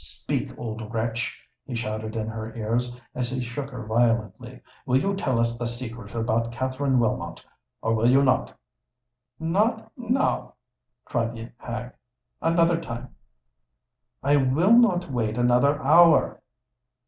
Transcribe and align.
Speak, 0.03 0.51
old 0.57 0.91
wretch!" 0.91 1.37
he 1.63 1.75
shouted 1.75 2.15
in 2.15 2.25
her 2.27 2.55
ears, 2.55 2.99
as 3.13 3.29
he 3.29 3.39
shook 3.39 3.69
her 3.69 3.85
violently: 3.85 4.59
"will 4.87 4.97
you 4.97 5.15
tell 5.15 5.39
us 5.39 5.59
the 5.59 5.67
secret 5.67 6.15
about 6.15 6.51
Katherine 6.51 6.97
Wilmot—or 6.97 7.93
will 7.93 8.09
you 8.09 8.23
not?" 8.23 8.57
"Not 9.39 9.91
now—not 9.95 9.95
now!" 9.95 10.53
cried 11.05 11.35
the 11.35 11.51
hag: 11.59 11.91
"another 12.41 12.81
time!" 12.81 13.09
"I 14.23 14.37
will 14.37 14.73
not 14.73 15.11
wait 15.11 15.37
another 15.37 15.79
hour!" 15.83 16.41